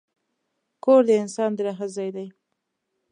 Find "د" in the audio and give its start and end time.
1.07-1.09, 1.57-1.59